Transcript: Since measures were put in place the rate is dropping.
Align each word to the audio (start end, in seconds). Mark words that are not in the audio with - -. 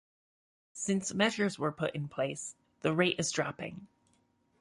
Since 0.73 1.13
measures 1.13 1.59
were 1.59 1.71
put 1.71 1.93
in 1.93 2.07
place 2.07 2.55
the 2.79 2.91
rate 2.91 3.19
is 3.19 3.29
dropping. 3.31 3.85